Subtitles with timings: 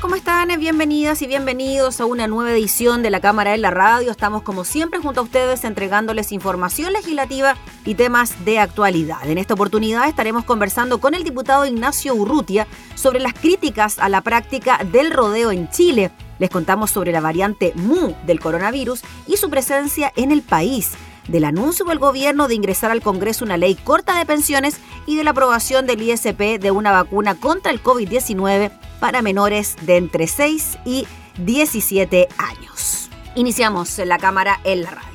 [0.00, 0.48] ¿Cómo están?
[0.58, 4.10] Bienvenidas y bienvenidos a una nueva edición de la Cámara en la Radio.
[4.10, 9.28] Estamos como siempre junto a ustedes entregándoles información legislativa y temas de actualidad.
[9.28, 14.22] En esta oportunidad estaremos conversando con el diputado Ignacio Urrutia sobre las críticas a la
[14.22, 16.10] práctica del rodeo en Chile.
[16.38, 20.92] Les contamos sobre la variante MU del coronavirus y su presencia en el país
[21.28, 25.24] del anuncio del gobierno de ingresar al Congreso una ley corta de pensiones y de
[25.24, 30.78] la aprobación del ISP de una vacuna contra el COVID-19 para menores de entre 6
[30.84, 31.06] y
[31.38, 33.08] 17 años.
[33.34, 35.11] Iniciamos la cámara en la radio.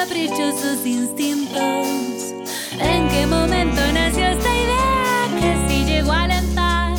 [0.00, 2.34] Caprichosos instintos.
[2.78, 6.94] ¿En qué momento nació esta idea que si llego a alentar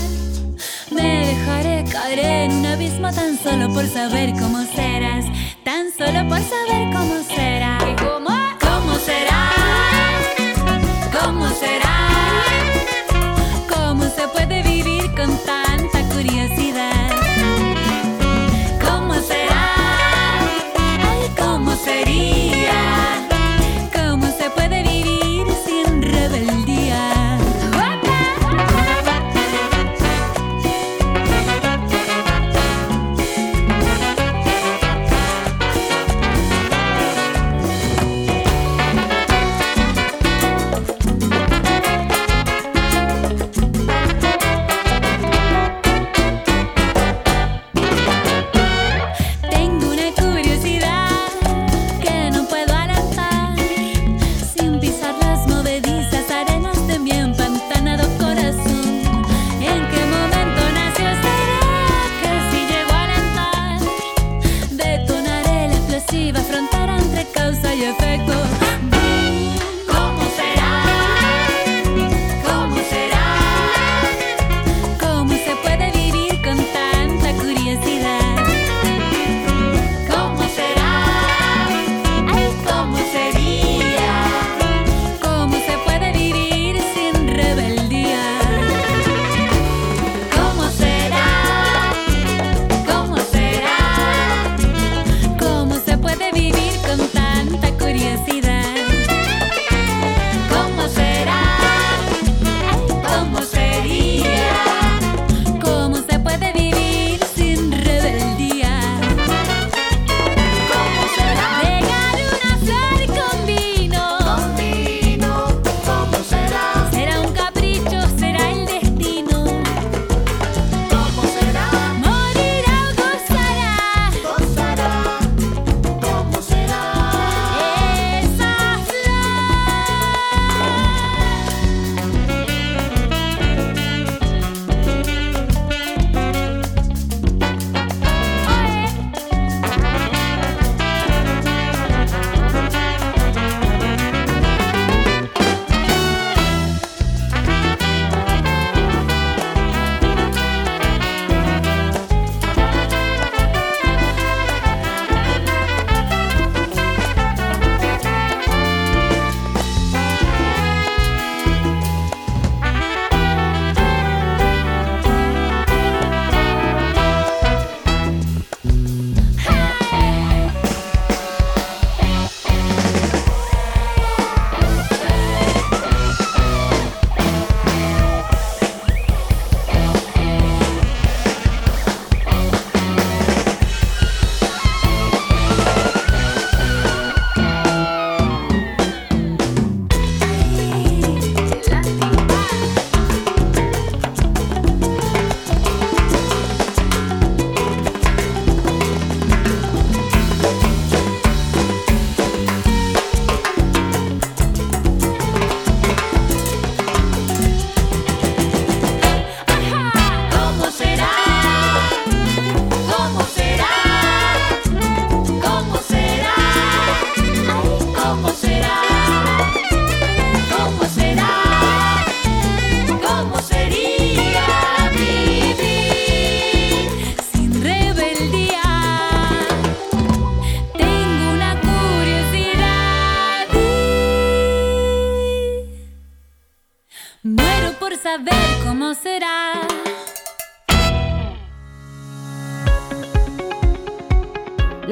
[0.91, 5.25] me dejaré caer en un abismo tan solo por saber cómo serás,
[5.63, 7.79] tan solo por saber cómo será?
[7.97, 8.29] ¿Cómo?
[8.59, 9.60] ¿Cómo será?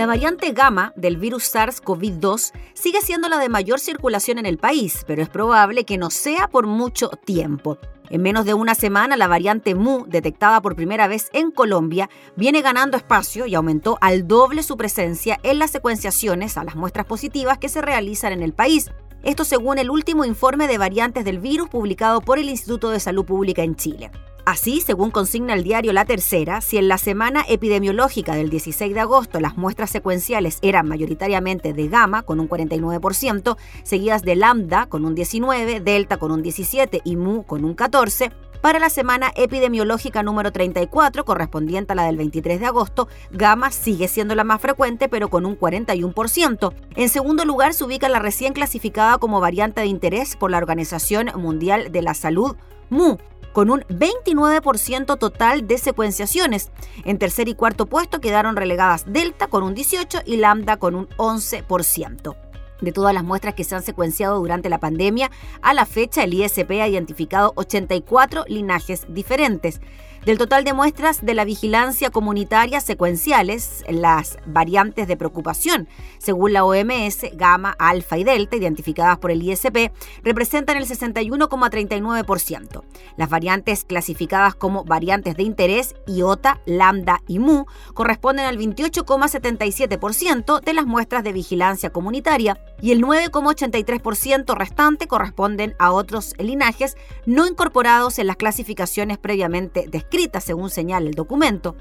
[0.09, 5.21] Variante gamma del virus SARS-CoV-2 sigue siendo la de mayor circulación en el país, pero
[5.21, 7.77] es probable que no sea por mucho tiempo.
[8.09, 12.63] En menos de una semana, la variante Mu, detectada por primera vez en Colombia, viene
[12.63, 17.59] ganando espacio y aumentó al doble su presencia en las secuenciaciones a las muestras positivas
[17.59, 18.89] que se realizan en el país.
[19.21, 23.25] Esto según el último informe de variantes del virus publicado por el Instituto de Salud
[23.25, 24.09] Pública en Chile.
[24.49, 28.99] Así, según consigna el diario La Tercera, si en la semana epidemiológica del 16 de
[28.99, 35.05] agosto las muestras secuenciales eran mayoritariamente de gamma, con un 49%, seguidas de lambda, con
[35.05, 40.23] un 19%, delta, con un 17% y mu, con un 14%, para la semana epidemiológica
[40.23, 45.09] número 34, correspondiente a la del 23 de agosto, gamma sigue siendo la más frecuente,
[45.09, 46.73] pero con un 41%.
[46.95, 51.29] En segundo lugar, se ubica la recién clasificada como variante de interés por la Organización
[51.35, 52.55] Mundial de la Salud,
[52.89, 53.19] MU,
[53.59, 56.71] con un 29% total de secuenciaciones.
[57.03, 61.09] En tercer y cuarto puesto quedaron relegadas Delta con un 18% y Lambda con un
[61.17, 62.37] 11%.
[62.79, 65.29] De todas las muestras que se han secuenciado durante la pandemia,
[65.61, 69.81] a la fecha el ISP ha identificado 84 linajes diferentes.
[70.25, 75.87] Del total de muestras de la vigilancia comunitaria secuenciales, las variantes de preocupación,
[76.17, 82.83] según la OMS, gamma, alfa y delta, identificadas por el ISP, representan el 61,39%.
[83.15, 87.63] Las variantes clasificadas como variantes de interés, iota, lambda y mu,
[87.93, 95.93] corresponden al 28,77% de las muestras de vigilancia comunitaria y el 9,83% restante corresponden a
[95.93, 100.08] otros linajes no incorporados en las clasificaciones previamente descritas
[100.39, 101.75] según señala el documento.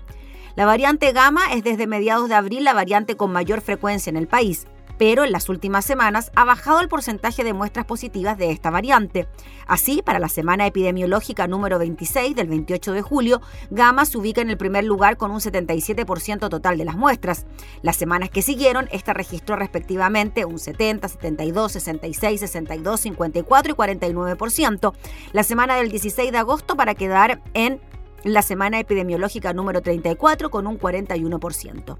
[0.54, 4.26] La variante gamma es desde mediados de abril la variante con mayor frecuencia en el
[4.26, 4.66] país,
[4.98, 9.28] pero en las últimas semanas ha bajado el porcentaje de muestras positivas de esta variante.
[9.66, 13.40] Así, para la semana epidemiológica número 26 del 28 de julio,
[13.70, 17.46] Gamma se ubica en el primer lugar con un 77% total de las muestras.
[17.82, 24.92] Las semanas que siguieron, esta registró respectivamente un 70, 72, 66, 62, 54 y 49%.
[25.32, 27.80] La semana del 16 de agosto para quedar en
[28.24, 31.98] la semana epidemiológica número 34 con un 41%.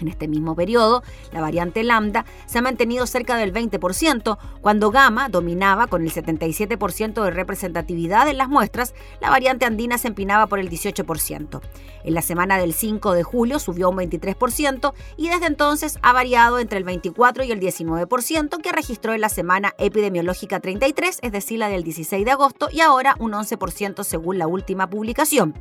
[0.00, 1.02] En este mismo periodo,
[1.32, 7.22] la variante lambda se ha mantenido cerca del 20%, cuando gamma dominaba con el 77%
[7.22, 11.60] de representatividad en las muestras, la variante andina se empinaba por el 18%.
[12.04, 16.58] En la semana del 5 de julio subió un 23% y desde entonces ha variado
[16.58, 21.58] entre el 24 y el 19% que registró en la semana epidemiológica 33, es decir,
[21.58, 25.54] la del 16 de agosto, y ahora un 11% según la última publicación.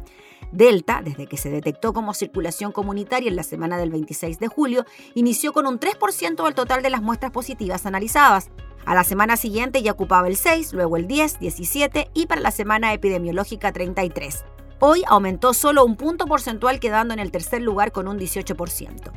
[0.55, 4.85] Delta, desde que se detectó como circulación comunitaria en la semana del 26 de julio,
[5.13, 8.51] inició con un 3% del total de las muestras positivas analizadas.
[8.85, 12.51] A la semana siguiente ya ocupaba el 6, luego el 10, 17 y para la
[12.51, 14.45] semana epidemiológica 33.
[14.79, 19.11] Hoy aumentó solo un punto porcentual quedando en el tercer lugar con un 18%.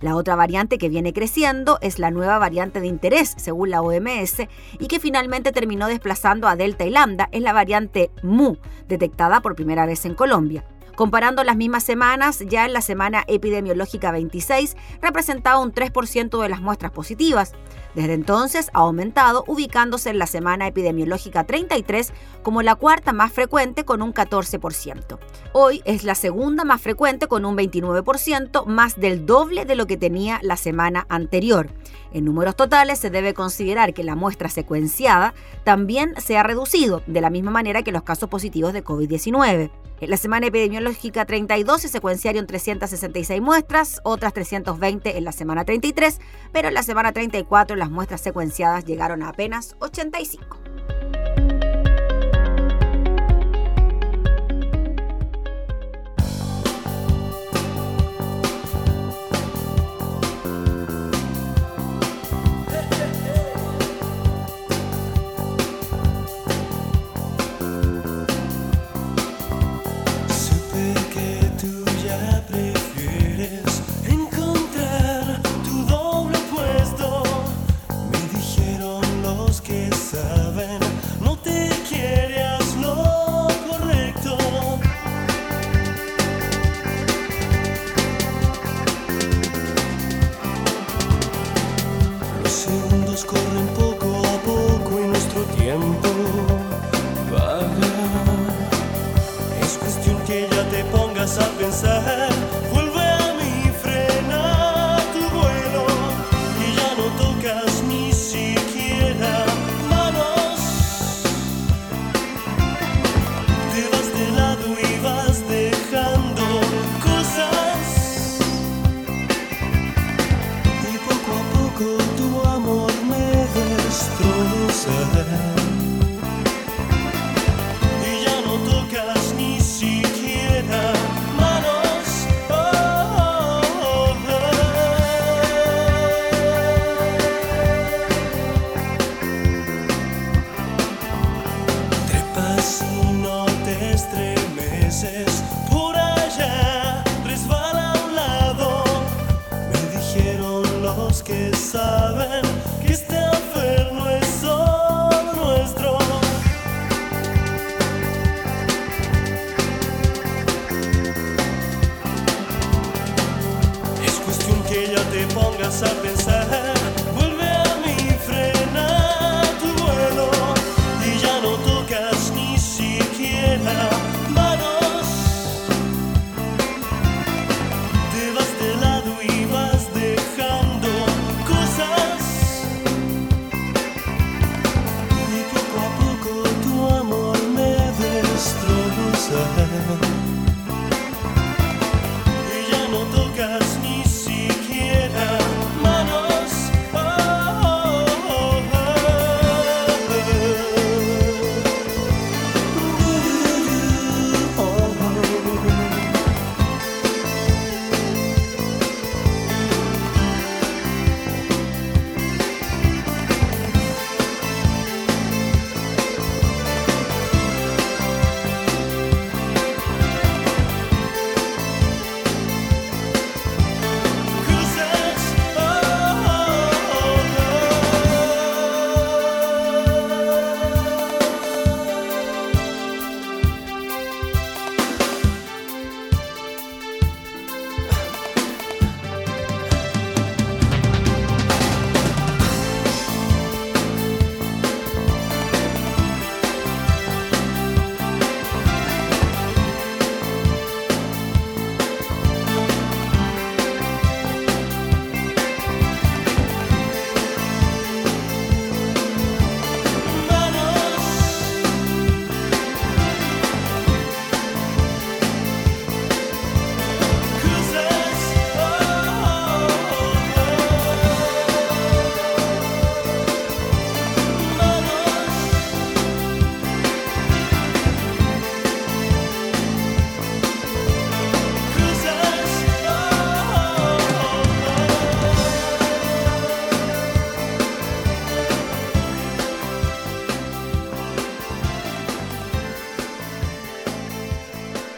[0.00, 4.46] La otra variante que viene creciendo es la nueva variante de interés, según la OMS,
[4.78, 9.56] y que finalmente terminó desplazando a Delta y Lambda, es la variante MU, detectada por
[9.56, 10.64] primera vez en Colombia.
[10.96, 16.60] Comparando las mismas semanas, ya en la semana epidemiológica 26 representaba un 3% de las
[16.60, 17.52] muestras positivas.
[17.96, 23.84] Desde entonces ha aumentado, ubicándose en la semana epidemiológica 33 como la cuarta más frecuente
[23.84, 25.18] con un 14%.
[25.52, 29.96] Hoy es la segunda más frecuente con un 29%, más del doble de lo que
[29.96, 31.70] tenía la semana anterior.
[32.12, 35.34] En números totales se debe considerar que la muestra secuenciada
[35.64, 39.70] también se ha reducido, de la misma manera que los casos positivos de COVID-19.
[40.00, 46.20] En la semana epidemiológica 32 se secuenciaron 366 muestras, otras 320 en la semana 33,
[46.52, 50.58] pero en la semana 34 las muestras secuenciadas llegaron a apenas 85.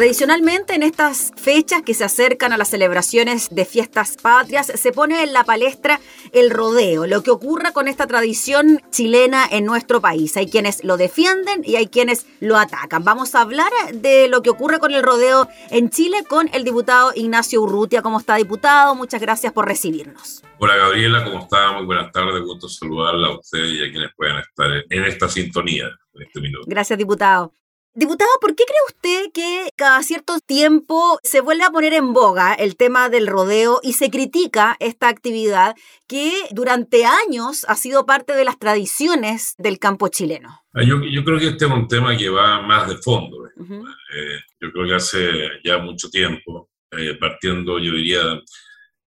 [0.00, 5.22] Tradicionalmente en estas fechas que se acercan a las celebraciones de fiestas patrias se pone
[5.22, 6.00] en la palestra
[6.32, 10.38] el rodeo, lo que ocurre con esta tradición chilena en nuestro país.
[10.38, 13.04] Hay quienes lo defienden y hay quienes lo atacan.
[13.04, 17.12] Vamos a hablar de lo que ocurre con el rodeo en Chile con el diputado
[17.14, 18.00] Ignacio Urrutia.
[18.00, 18.94] ¿Cómo está, diputado?
[18.94, 20.42] Muchas gracias por recibirnos.
[20.60, 21.72] Hola Gabriela, ¿cómo está?
[21.72, 25.90] Muy buenas tardes, gusto saludarla a usted y a quienes puedan estar en esta sintonía
[26.14, 26.64] en este minuto.
[26.66, 27.52] Gracias, diputado.
[27.92, 32.54] Diputado, ¿por qué cree usted que cada cierto tiempo se vuelve a poner en boga
[32.54, 35.74] el tema del rodeo y se critica esta actividad
[36.06, 40.62] que durante años ha sido parte de las tradiciones del campo chileno?
[40.72, 43.48] Ah, yo, creo que este es un tema que va más de fondo.
[43.48, 43.50] ¿eh?
[43.58, 45.32] Eh, yo creo que hace
[45.64, 48.20] ya mucho tiempo, eh, partiendo, yo diría,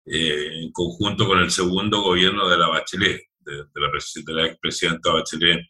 [0.05, 3.89] eh, en conjunto con el segundo gobierno de la Bachelet, de, la,
[4.25, 5.61] de la expresidenta Bachelet.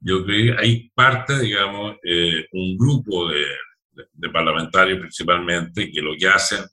[0.00, 3.44] Yo creo que hay parte, digamos, eh, un grupo de,
[4.12, 6.64] de, parlamentarios principalmente que lo que hacen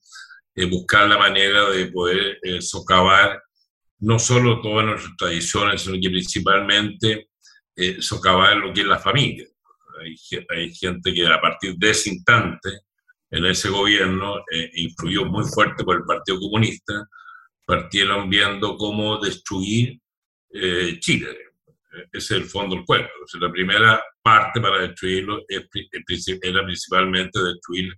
[0.53, 3.41] es buscar la manera de poder eh, socavar
[3.99, 7.29] no solo todas nuestras tradiciones, sino que principalmente
[7.99, 9.45] socavar lo que es la familia.
[9.99, 10.15] Hay,
[10.49, 12.85] hay gente que a partir de ese instante
[13.31, 17.07] en ese gobierno, eh, influyó muy fuerte por el Partido Comunista,
[17.65, 19.99] partieron viendo cómo destruir
[20.53, 21.35] eh, Chile.
[22.11, 23.09] Ese es el fondo del cuento.
[23.39, 25.65] la primera parte para destruirlo era
[26.65, 27.93] principalmente destruir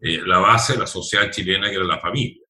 [0.00, 2.42] eh, la base de la sociedad chilena, que era la familia.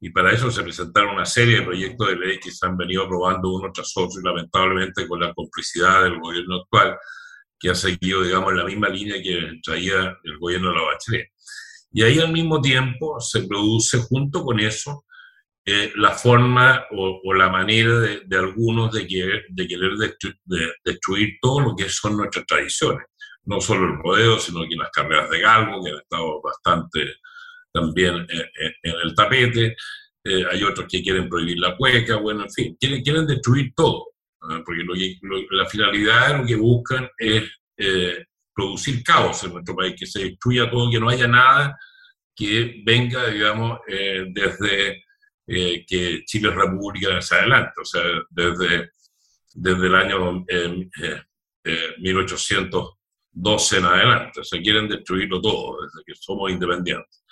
[0.00, 3.04] Y para eso se presentaron una serie de proyectos de ley que se han venido
[3.04, 6.96] aprobando uno tras otro y lamentablemente con la complicidad del gobierno actual,
[7.58, 11.30] que ha seguido, digamos, la misma línea que traía el gobierno de la Bachelet.
[11.92, 15.04] Y ahí al mismo tiempo se produce junto con eso
[15.68, 19.92] eh, la forma o, la manera de, algunos de querer, de querer
[20.84, 23.06] destruir todo lo que son nuestras tradiciones.
[23.44, 27.16] No solo el rodeo, sino que las carreras de galgo, que han estado bastante
[27.72, 29.76] también en, el tapete.
[30.24, 34.06] Eh, hay otros que quieren prohibir la cueca, bueno, en fin, quieren, quieren destruir todo,
[34.64, 34.84] porque
[35.50, 37.44] la finalidad de lo que buscan es
[37.76, 41.76] eh, producir caos en nuestro país, que se destruya todo, que no haya nada
[42.36, 45.05] que venga, digamos, eh, desde
[45.48, 48.90] eh, que Chile es república hacia adelante, o sea, desde,
[49.54, 50.44] desde el año
[51.98, 57.24] 1812 eh, en adelante, o sea, quieren destruirlo todo, desde que somos independientes.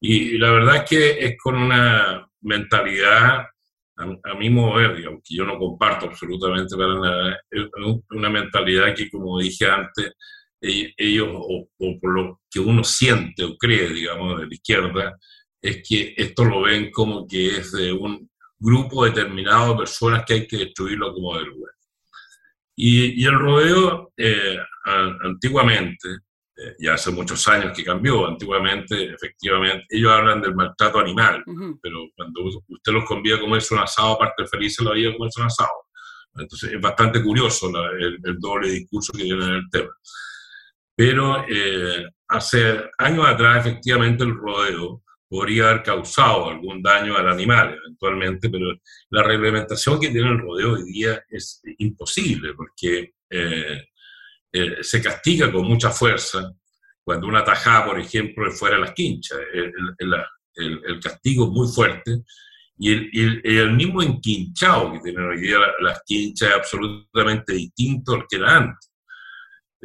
[0.00, 3.46] Y, la verdad es que es con una mentalidad,
[3.96, 7.40] a, mi modo de ver, aunque yo no comparto absolutamente para nada,
[8.10, 10.12] una mentalidad que, como dije antes,
[10.60, 11.68] ellos, o,
[12.00, 15.16] por lo que uno siente o cree, digamos, de la izquierda,
[15.64, 20.34] es que esto lo ven como que es de un grupo determinado de personas que
[20.34, 21.72] hay que destruirlo como del lugar.
[22.76, 24.58] Y, el rodeo, eh,
[25.22, 26.08] antiguamente,
[26.56, 31.42] eh, ya hace muchos años que cambió, antiguamente, efectivamente, ellos hablan del maltrato animal,
[31.80, 35.46] pero cuando usted los convida a comerse un asado, aparte feliz la vida comerse un
[35.46, 35.86] asado.
[36.36, 39.96] Entonces es bastante curioso el, el, doble discurso que tienen en el tema.
[40.94, 47.76] Pero eh, hace años atrás, efectivamente, el rodeo podría haber causado algún daño al animal
[47.82, 48.66] eventualmente, pero
[49.10, 53.88] la reglamentación que tiene el rodeo hoy día es imposible porque eh,
[54.52, 56.52] eh, se castiga con mucha fuerza
[57.02, 59.38] cuando una tajada, por ejemplo, es fuera de las quinchas.
[59.98, 62.22] El, castigo es muy fuerte
[62.78, 62.92] y
[63.58, 68.56] el, mismo enquinchado que tienen hoy día las quinchas es absolutamente distinto al que era
[68.56, 68.93] antes.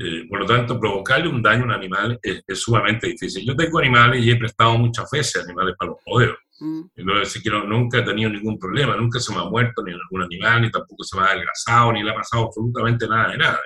[0.01, 3.45] Eh, por lo tanto, provocarle un daño a un animal es, sumamente difícil.
[3.45, 6.37] Yo tengo animales y he prestado muchas veces animales para los rodeos.
[6.61, 6.81] Mm.
[6.95, 10.21] No decir que nunca he tenido ningún problema, nunca se me ha muerto ni algún
[10.21, 13.59] animal, ni tampoco se me ha adelgazado, ni le ha pasado absolutamente nada de nada.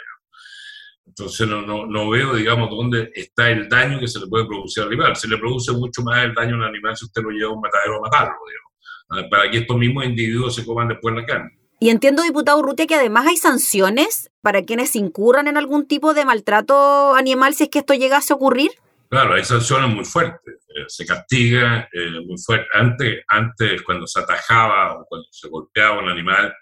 [1.06, 4.82] Entonces no, no, no, veo, digamos, dónde está el daño que se le puede producir
[4.82, 5.16] al animal.
[5.16, 7.54] Se le produce mucho más el daño a un animal si usted lo lleva a
[7.54, 11.63] un matadero a matarlo, digamos, para que estos mismos individuos se coman después la carne.
[11.84, 16.24] Y entiendo, diputado Urrutia, que además hay sanciones para quienes incurran en algún tipo de
[16.24, 18.72] maltrato animal si es que esto llegase a ocurrir.
[19.10, 20.66] Claro, hay sanciones muy fuertes.
[20.70, 22.70] Eh, se castiga eh, muy fuerte.
[22.74, 26.54] Antes, antes, cuando se atajaba o cuando se golpeaba un animal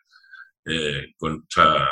[0.65, 1.87] eh, contra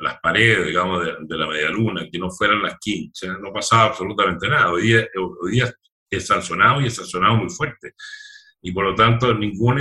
[0.00, 4.48] las paredes, digamos, de, la media luna, que no fueran las quinchas, no pasaba absolutamente
[4.48, 4.72] nada.
[4.72, 5.06] Hoy día,
[5.40, 5.72] hoy día
[6.10, 7.94] es sancionado y es sancionado muy fuerte.
[8.60, 9.80] Y por lo tanto, ningún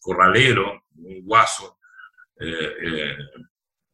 [0.00, 1.78] corralero, un guaso,
[2.40, 3.16] eh, eh,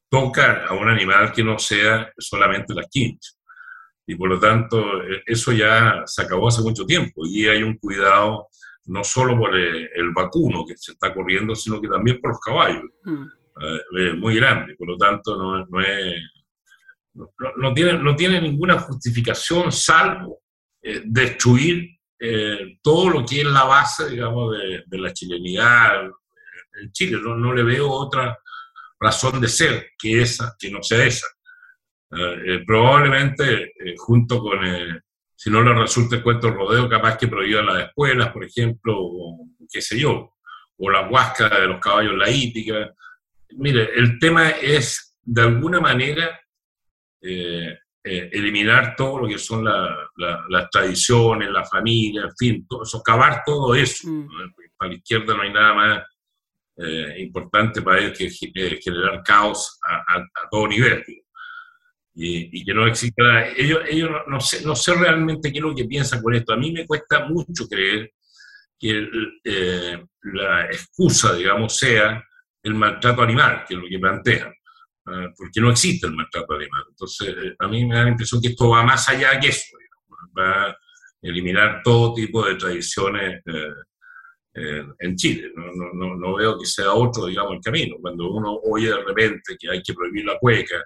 [0.08, 3.32] toca a un animal que no sea solamente la quincha.
[4.06, 7.76] Y por lo tanto, eh, eso ya se acabó hace mucho tiempo y hay un
[7.76, 8.46] cuidado
[8.84, 12.84] no solo por el, vacuno que se está corriendo, sino que también por los caballos,
[13.02, 14.20] mm.
[14.20, 14.76] muy grande.
[14.76, 16.22] Por lo tanto, no, no, es,
[17.56, 20.38] no, tiene, no tiene ninguna justificación salvo
[21.04, 21.98] destruir
[22.80, 26.08] todo lo que es la base, digamos, de, de la chilenidad,
[26.80, 27.18] en Chile.
[27.22, 28.38] No, no, le veo otra
[28.98, 31.26] razón de ser que esa, que no sea esa.
[32.10, 34.58] Eh, eh, probablemente, eh, junto con,
[35.34, 39.48] si no le resulta el cuento rodeo, capaz que prohíban las escuelas, por ejemplo, o
[39.70, 40.34] qué sé yo,
[40.78, 42.94] o la huasca de los caballos, la hípica.
[43.56, 46.40] Mire, el tema es, de alguna manera,
[48.02, 54.08] eliminar todo lo que son las tradiciones, la familia, en fin, todo, socavar todo eso.
[54.08, 54.28] Mm.
[54.76, 56.02] Para la izquierda no hay nada más
[56.78, 61.02] eh, importante para ellos que eh, generar caos a, todo nivel.
[62.14, 63.48] Y, que no exista...
[63.56, 66.52] Ellos, ellos no, sé, no sé realmente qué es lo que piensan con esto.
[66.52, 68.12] A mí me cuesta mucho creer
[68.78, 69.08] que
[69.44, 72.22] eh, la excusa, digamos, sea
[72.62, 74.52] el maltrato animal, que es lo que plantean,
[75.36, 76.84] porque no existe el maltrato animal.
[76.90, 79.76] Entonces, a mí me da la impresión que esto va más allá que eso,
[80.36, 80.78] va a
[81.22, 83.42] eliminar todo tipo de tradiciones
[84.98, 85.52] en Chile.
[85.54, 87.96] No, no, no, veo que sea otro, digamos, el camino.
[88.00, 90.82] Cuando uno oye de repente que hay que prohibir la cueca,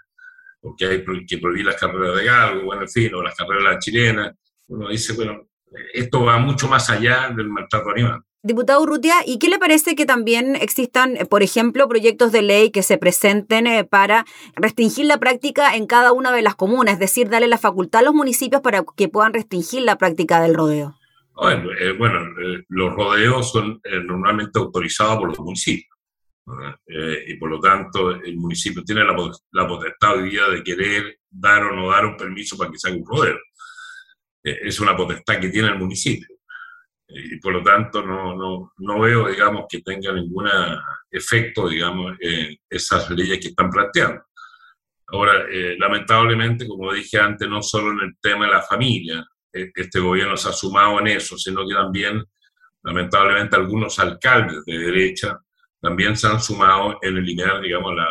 [0.63, 3.79] o que hay que prohibir las carreras de galgo, bueno, en fin, o las carreras
[3.79, 4.35] chilenas,
[4.69, 5.49] uno dice, bueno,
[5.95, 8.21] esto va mucho más allá del maltrato animal.
[8.43, 12.83] Diputado Urrutia, ¿y qué le parece que también existan, por ejemplo, proyectos de ley que
[12.83, 17.29] se presenten eh, para restringir la práctica en cada una de las comunas, es decir,
[17.29, 21.00] darle la facultad a los municipios para que puedan restringir la práctica del rodeo?
[21.41, 25.97] Bueno, eh, bueno eh, los rodeos son eh, normalmente autorizados por los municipios.
[27.27, 29.15] y por lo tanto, el municipio tiene la,
[29.53, 32.89] la, potestad hoy día de querer dar o no dar un permiso para que se
[32.89, 33.39] haga un rodeo.
[34.43, 36.29] es una potestad que tiene el municipio.
[37.09, 40.49] y por lo tanto, no, no, no veo, digamos, que tenga ningún
[41.11, 42.17] efecto, digamos,
[42.69, 44.23] esas leyes que están planteando.
[45.09, 45.47] Ahora,
[45.79, 50.37] lamentablemente, como dije antes, no solo en el tema de la familia, eh, este gobierno
[50.37, 52.25] se ha sumado en eso, sino que también,
[52.83, 55.39] lamentablemente, algunos alcaldes de derecha
[55.81, 58.07] también se han sumado en eliminar, digamos, la,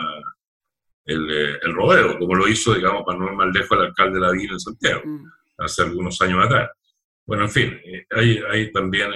[1.06, 4.16] el, eh, el, rodeo, como lo hizo, digamos, para no ir más lejos, el alcalde
[4.16, 5.26] de la Villa en Santiago, mm.
[5.60, 6.70] hace algunos años atrás.
[7.26, 9.12] Bueno, en fin, eh, hay, hay también,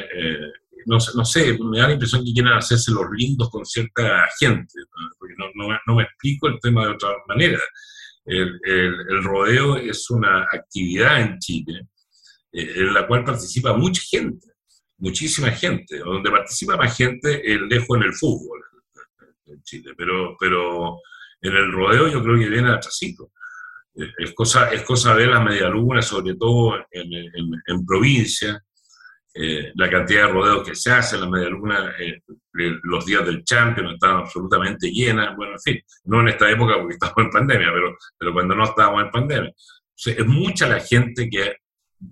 [0.85, 4.73] no, no, sé, me da la impresión que quieren hacerse los lindos con cierta gente,
[5.17, 7.59] porque no, no, no me explico el tema de otra manera.
[8.25, 11.87] El, el, el, rodeo es una actividad en Chile
[12.53, 14.47] en la cual participa mucha gente,
[14.97, 18.63] muchísima gente, donde participa más gente el lejos en el fútbol
[19.63, 20.99] Chile, pero, pero
[21.41, 23.31] en el rodeo yo creo que viene atrasito.
[23.95, 27.13] es cosa, es cosa de la media luna, sobre todo en,
[27.67, 28.61] en, provincia,
[29.35, 32.21] eh, la cantidad de rodeos que se hacen, la media luna, eh,
[32.53, 36.93] los días del Champion están absolutamente llenas, bueno, en fin, no en esta época porque
[37.01, 39.51] estamos en pandemia, pero, pero cuando no estábamos en pandemia.
[40.05, 41.55] es mucha la gente que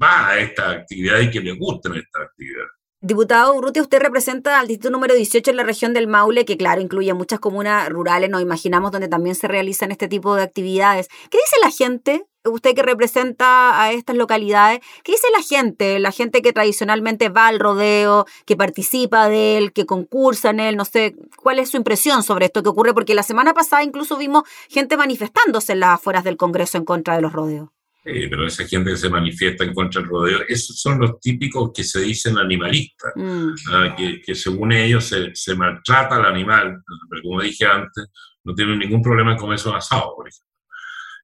[0.01, 2.65] va a esta actividad y que le gusta esta actividad.
[3.03, 6.81] Diputado Urrutia, usted representa al distrito número 18 en la región del Maule, que claro,
[6.81, 11.07] incluye muchas comunas rurales, nos imaginamos, donde también se realizan este tipo de actividades.
[11.31, 12.27] ¿Qué dice la gente?
[12.43, 15.97] Usted que representa a estas localidades, ¿qué dice la gente?
[15.97, 20.77] La gente que tradicionalmente va al rodeo, que participa de él, que concursa en él,
[20.77, 22.93] no sé, ¿cuál es su impresión sobre esto que ocurre?
[22.93, 27.15] Porque la semana pasada incluso vimos gente manifestándose en las afueras del Congreso en contra
[27.15, 27.69] de los rodeos.
[28.03, 31.71] Eh, pero esa gente que se manifiesta en contra del rodeo, esos son los típicos
[31.71, 33.49] que se dicen animalistas, mm.
[33.71, 38.07] ah, que, según ellos se, se, maltrata al animal, pero como dije antes,
[38.43, 40.49] no tienen ningún problema con eso asado, por ejemplo.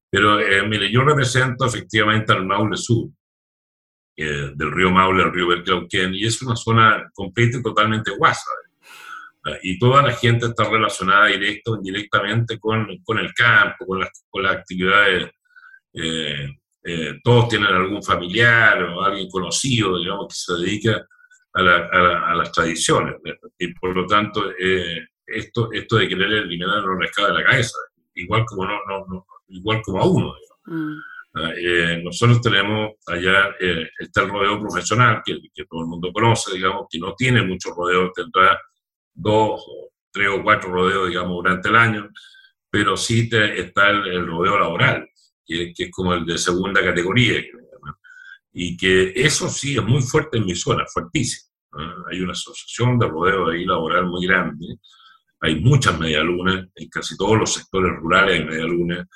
[0.09, 3.09] Pero eh, mire, yo represento efectivamente al Maule Sur,
[4.15, 8.51] eh, del río Maule al río Berklauquén, y es una zona completa y totalmente guasa.
[9.45, 13.99] Ah, y toda la gente está relacionada directo o indirectamente con, con el campo, con
[13.99, 15.31] las, con las actividades
[16.89, 21.05] eh, todos tienen algún familiar o alguien conocido, digamos, que se dedica
[21.53, 23.15] a, las tradiciones.
[23.59, 27.43] Y por lo tanto, eh, esto, esto de querer eliminar no les cae de la
[27.43, 27.77] cabeza,
[28.15, 30.33] igual como, no, no, igual como a uno.
[30.65, 30.97] Mm.
[31.33, 33.53] Ah, eh, nosotros tenemos allá,
[33.99, 38.13] está el rodeo profesional, que, todo el mundo conoce, digamos, que no tiene muchos rodeos,
[38.15, 38.57] tendrá
[39.13, 39.61] dos,
[40.09, 42.09] tres o cuatro rodeos, digamos, durante el año,
[42.69, 45.09] pero sí está el rodeo laboral,
[45.47, 47.41] que, es como el de segunda categoría,
[48.53, 51.47] y que eso sí es muy fuerte en mi zona, fuertísimo.
[52.11, 54.65] Hay una asociación de rodeo ahí laboral muy grande,
[55.39, 59.07] hay muchas medialunas, en casi todos los sectores rurales hay medialunas,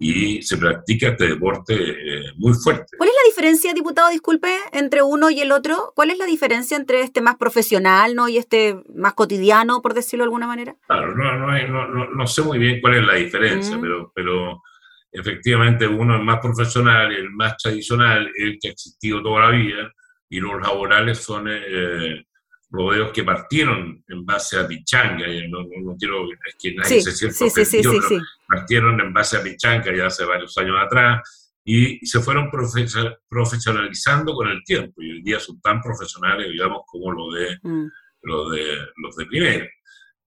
[0.00, 2.96] y se practica este deporte eh, muy fuerte.
[2.96, 5.92] ¿Cuál es la diferencia, diputado, disculpe, entre uno y el otro?
[5.96, 8.28] ¿Cuál es la diferencia entre este más profesional ¿no?
[8.28, 10.76] y este más cotidiano, por decirlo de alguna manera?
[10.86, 13.80] Claro, no, no, no, sé muy bien cuál es la diferencia, mm.
[13.80, 14.62] pero, pero
[15.10, 19.92] efectivamente uno es más profesional, el más tradicional, el que ha existido toda la vida,
[20.28, 22.24] y los laborales son eh,
[22.70, 26.26] rodeos que partieron en base a pichanga, no, no, quiero
[26.60, 30.76] que nadie se sienta ofendido, pero partieron en base a pichanga ya hace varios años
[30.78, 36.82] atrás, y se fueron profesionalizando con el tiempo, y hoy día son tan profesionales, digamos,
[36.86, 37.86] como lo de, mm.
[38.22, 39.66] lo de los de primero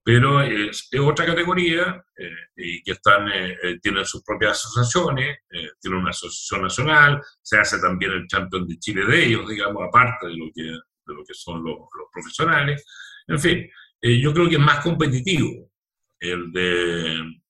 [0.04, 5.40] pero es, otra categoría eh, y que están, eh, eh, tienen sus propias asociaciones,
[5.80, 10.28] tienen una asociación nacional, se hace también el Champion de Chile de ellos, digamos, aparte
[10.28, 12.84] de lo que, de lo que son los, los profesionales.
[13.28, 13.70] En fin,
[14.02, 15.72] yo creo que es más competitivo
[16.20, 17.41] el de,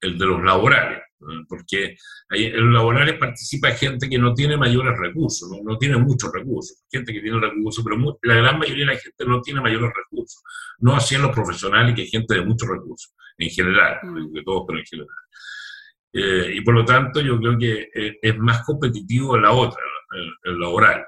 [0.00, 1.02] el de los laborales
[1.48, 1.96] porque
[2.30, 7.12] en los laborales participa gente que no tiene mayores recursos, no, tiene muchos recursos, gente
[7.12, 10.42] que tiene recursos, pero la gran mayoría de la gente no tiene mayores recursos,
[10.78, 14.32] no así en los profesionales que hay gente de muchos recursos, en general, mm.
[14.32, 15.16] de todos, pero en general.
[16.12, 19.80] Eh, y por lo tanto yo creo que eh, es más competitivo la otra,
[20.44, 21.04] el, laboral.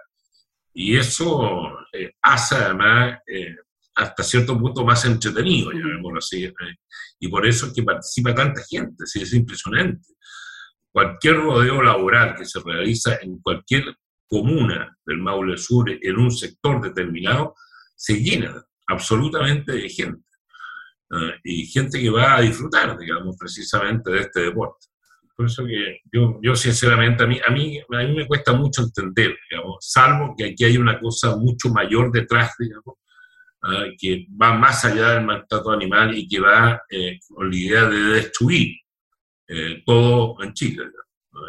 [0.75, 3.19] Y eso eh, hace además
[3.95, 6.45] hasta cierto punto más entretenido, llamémoslo así.
[6.45, 6.53] Eh,
[7.21, 9.23] y por eso es que participa tanta gente, ¿sí?
[9.23, 10.09] es impresionante.
[10.91, 16.83] Cualquier rodeo laboral que se realiza en cualquier comuna del Maule Sur, en un sector
[16.83, 17.55] determinado,
[17.95, 20.27] se llena absolutamente de gente.
[21.11, 24.87] Eh, y gente que va a disfrutar, digamos, precisamente de este deporte.
[25.37, 28.83] Por eso que yo, yo sinceramente, a mí, a, mí, a mí me cuesta mucho
[28.83, 32.97] entender, digamos, salvo que aquí hay una cosa mucho mayor detrás, digamos,
[33.63, 33.85] ¿ah?
[33.99, 37.99] que va más allá del maltrato animal y que va eh, con la idea de
[38.15, 38.77] destruir
[39.49, 40.85] eh, todo en Chile.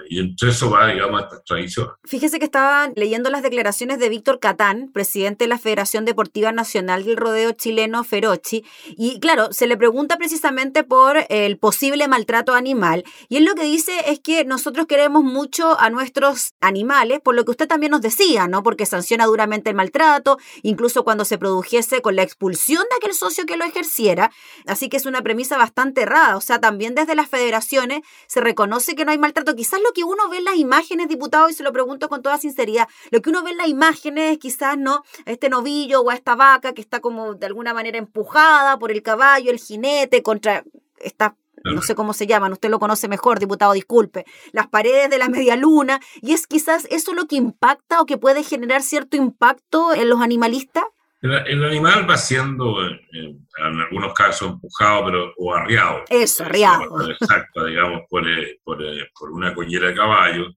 [0.10, 1.90] Y entre eso va, digamos, esta tradición.
[2.04, 7.04] Fíjese que estaba leyendo las declaraciones de Víctor Catán, presidente de la Federación Deportiva Nacional
[7.04, 8.64] del Rodeo Chileno, Ferochi,
[8.98, 13.64] y claro, se le pregunta precisamente por el posible maltrato animal, y él lo que
[13.64, 18.02] dice es que nosotros queremos mucho a nuestros animales, por lo que usted también nos
[18.02, 18.64] decía, ¿no?
[18.64, 23.46] Porque sanciona duramente el maltrato, incluso cuando se produjese con la expulsión de aquel socio
[23.46, 24.32] que lo ejerciera,
[24.66, 28.96] así que es una premisa bastante errada, o sea, también desde las federaciones se reconoce
[28.96, 31.64] que no hay maltrato, quizás lo que uno ve en las imágenes, diputado, y se
[31.64, 35.04] lo pregunto con toda sinceridad, lo que uno ve en las imágenes quizás, ¿no?
[35.26, 39.52] Este novillo o esta vaca que está como de alguna manera empujada por el caballo,
[39.52, 40.64] el jinete, contra
[40.98, 45.18] esta no sé cómo se llaman, usted lo conoce mejor, diputado, disculpe, las paredes de
[45.18, 49.16] la media luna, y es quizás eso lo que impacta o que puede generar cierto
[49.16, 50.84] impacto en los animalistas.
[51.24, 56.04] El, animal va siendo, eh, en, algunos casos, empujado pero, o arriado.
[56.10, 57.10] Eso, arriado.
[57.10, 60.54] Exacto, digamos, por, eh, por, eh, por, una collera de caballo.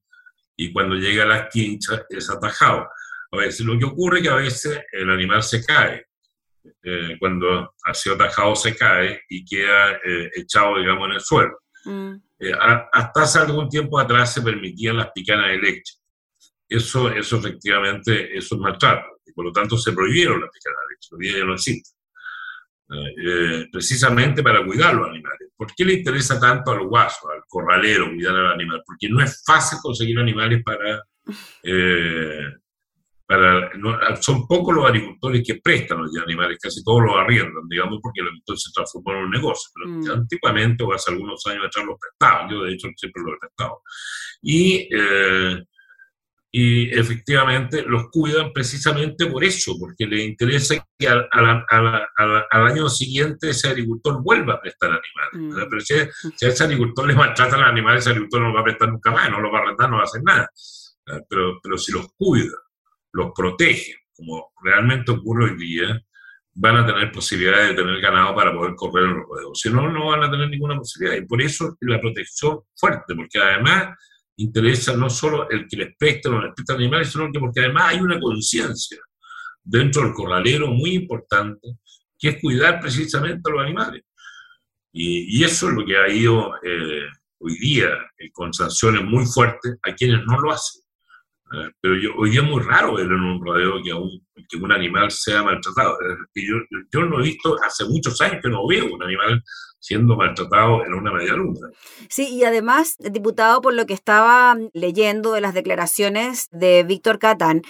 [0.57, 2.85] Y cuando llega a las quinchas es atajado.
[3.31, 6.05] A veces lo que ocurre es que a veces el animal se cae.
[7.19, 9.99] cuando ha sido atajado se cae y queda
[10.35, 11.59] echado, digamos, en el suelo.
[11.85, 12.15] Mm.
[12.91, 15.93] hasta hace algún tiempo atrás se permitían las picanas de leche.
[16.67, 21.37] Eso, eso efectivamente, eso es maltrato por lo tanto se prohibieron las leche, hoy día
[21.39, 21.97] ya no existe.
[22.89, 25.49] Eh, eh, precisamente para cuidar los animales.
[25.57, 28.81] ¿Por qué le interesa tanto al guaso, al corralero, cuidar al animal?
[28.85, 31.03] Porque no es fácil conseguir animales para...
[31.63, 32.45] Eh,
[33.25, 33.69] para
[34.21, 38.27] son pocos los agricultores que prestan los animales, casi todos los arriendan, digamos, porque el
[38.27, 39.69] agricultor se transformó en un negocio.
[39.75, 40.21] Pero mm.
[40.21, 42.49] antiguamente, o hace algunos años atrás, los prestaban.
[42.49, 43.81] Yo, de hecho, siempre los he prestado.
[44.41, 44.89] Y
[46.59, 51.27] y efectivamente los cuidan precisamente por eso, porque les interesa que al,
[52.49, 55.55] año siguiente ese agricultor vuelva a prestar animales.
[55.55, 55.69] Mm.
[55.69, 58.63] Pero si, a ese agricultor le maltrata los animales, ese agricultor no lo va a
[58.63, 60.49] prestar nunca más, no lo va a rentar, no va a hacer nada.
[61.29, 62.57] Pero, pero si los cuida,
[63.11, 66.01] los protege, como realmente ocurre hoy día,
[66.55, 69.59] van a tener posibilidades de tener ganado para poder correr en los ruedos.
[69.59, 71.21] Si no, no van a tener ninguna posibilidad.
[71.21, 73.95] Y por eso la protección fuerte, porque además
[74.37, 77.61] interesa no solo el que les presta o no les presta animales, sino que porque
[77.61, 78.99] además hay una conciencia
[79.63, 81.77] dentro del corralero muy importante,
[82.17, 84.03] que es cuidar precisamente a los animales.
[84.93, 87.05] Y, eso es lo que ha ido eh,
[87.39, 90.81] hoy día eh, con sanciones muy fuertes a quienes no lo hacen.
[91.53, 94.25] Eh, pero yo, hoy es muy raro ver en un rodeo que un,
[94.61, 95.97] un animal sea maltratado.
[96.33, 96.55] Yo,
[96.91, 99.43] yo no he visto, hace muchos años que no veo un animal
[99.79, 101.69] siendo maltratado en una media luna.
[102.09, 107.61] Sí, y además, diputado, por lo que estaba leyendo de las declaraciones de Víctor Catán,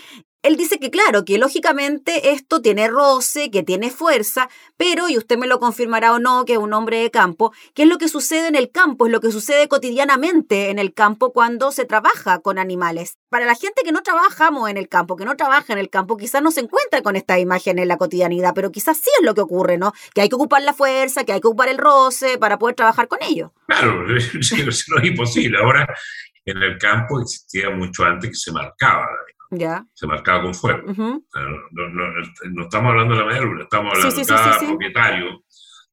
[0.48, 5.38] él dice que claro, que lógicamente esto tiene roce, que tiene fuerza, pero, y usted
[5.38, 8.08] me lo confirmará o no, que es un hombre de campo, ¿qué es lo que
[8.08, 9.06] sucede en el campo?
[9.06, 13.18] Es lo que sucede cotidianamente en el campo cuando se trabaja con animales.
[13.30, 16.16] Para la gente que no trabajamos en el campo, que no trabaja en el campo,
[16.16, 19.36] quizás no se encuentra con esta imagen en la cotidianidad, pero quizás sí es lo
[19.36, 19.94] que ocurre, ¿no?
[20.14, 23.10] Que hay que ocupar la fuerza, que hay que ocupar el roce para poder trabajar
[23.10, 23.52] con ellos.
[23.68, 25.58] Claro, eso no es imposible.
[25.58, 25.86] Ahora,
[26.46, 29.06] en el campo existía mucho antes que se marcaba
[29.94, 30.94] se marcaba con fuego.
[31.72, 35.44] no, estamos hablando de la media luna, estamos hablando de cada propietario,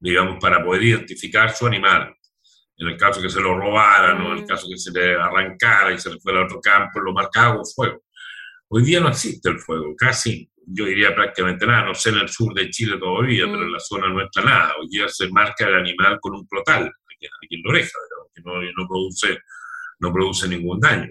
[0.01, 2.15] digamos, para poder identificar su animal.
[2.77, 5.93] En el caso que se lo robaran, o en el caso que se le arrancara
[5.93, 8.03] y se le fuera a otro campo, lo marcaba con fuego.
[8.69, 12.29] Hoy día no existe el fuego, casi, yo diría prácticamente nada, no sé en el
[12.29, 14.75] sur de Chile todavía, pero en la zona nuestra nada.
[14.81, 17.99] Hoy día se marca el animal con un plotal, aquí, en la oreja,
[18.35, 19.39] que no, no, produce,
[20.01, 21.11] no produce ningún daño.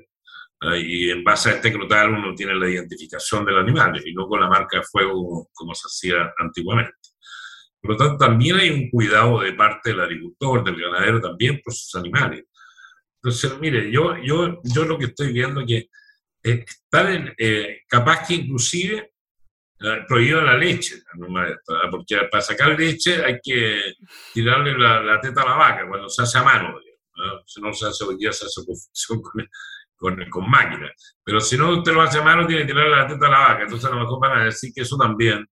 [0.78, 4.39] Y en base a este crotal uno tiene la identificación del animal y no con
[4.39, 6.93] la marca de fuego como, se hacía antiguamente.
[7.82, 11.73] Por lo tanto, también hay un cuidado de parte del agricultor, del ganadero también por
[11.73, 12.45] sus animales.
[13.21, 15.89] Entonces, mire, yo, yo, yo lo que estoy viendo es que
[16.43, 19.13] eh, están eh, capaz que inclusive
[19.80, 21.04] eh, la leche,
[21.89, 23.95] porque para sacar leche hay que
[24.34, 26.80] tirarle la, teta a la vaca cuando se hace a mano.
[27.45, 29.21] Si no se hace hoy día, se hace con,
[30.04, 30.92] con, con máquinas.
[31.24, 33.39] Pero si no usted lo hace a mano, tiene que tirarle la teta a la
[33.39, 33.63] vaca.
[33.63, 35.48] Entonces a lo mejor van a decir que eso también,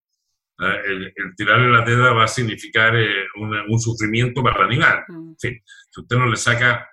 [0.60, 0.82] ¿eh?
[0.88, 5.06] el, tirarle la teta va a significar eh, un, sufrimiento para el animal.
[5.08, 5.34] Mm.
[5.38, 5.62] si
[5.96, 6.86] usted no le saca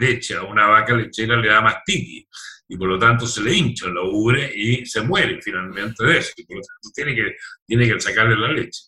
[0.00, 2.26] leche a una vaca lechera, le da mastitis.
[2.66, 6.32] Y por lo tanto se le hincha la ubre y se muere finalmente de eso.
[6.36, 8.82] Y por lo tanto tiene que, tiene que sacarle la leche.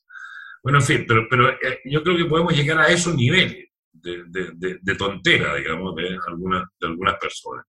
[0.61, 3.66] Bueno, en fin, pero, pero eh, yo creo que podemos llegar a esos niveles
[4.07, 7.67] de, tontera, digamos, de algunas, de algunas personas.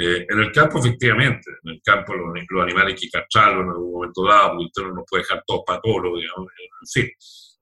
[0.00, 3.92] Eh, en el campo, efectivamente, en el campo los, animales hay que cacharlos en algún
[3.92, 7.10] momento dado, porque usted no nos puede dejar todos patolos, digamos, en fin.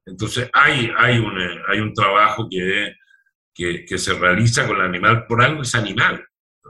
[0.05, 2.93] Entonces, hay, hay, un, eh, hay un trabajo que,
[3.55, 6.23] que, que, se realiza con el animal, por algo es animal.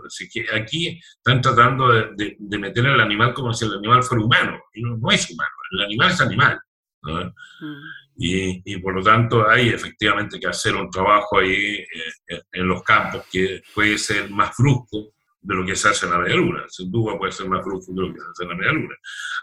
[0.07, 4.25] Así que aquí están tratando de, de, meter al animal como si el animal fuera
[4.25, 6.61] humano, y no, no es humano, el animal es animal.
[7.03, 7.25] ¿No?
[7.61, 7.83] Mm.
[8.19, 11.85] Y, por lo tanto hay efectivamente que hacer un trabajo ahí
[12.29, 16.13] eh, en los campos que puede ser más brusco de lo que se hace en
[16.13, 16.65] la media luna.
[16.69, 18.95] Sin duda puede ser más brusco de lo que se hace en la media luna.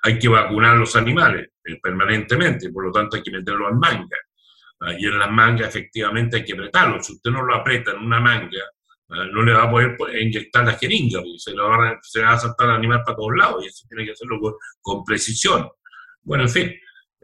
[0.03, 4.17] Hay que vacunar los animales eh, permanentemente, por lo tanto hay que meterlos en manga.
[4.81, 7.05] Ah, y en las mangas efectivamente hay que apretarlos.
[7.05, 8.63] Si usted no lo aprieta en una manga,
[9.09, 12.37] ah, no le va a poder inyectar la jeringa, porque se, va, se va a
[12.37, 14.39] saltar el animal para todos lados y eso tiene que hacerlo
[14.81, 15.69] con precisión.
[16.21, 16.73] Bueno, en fin,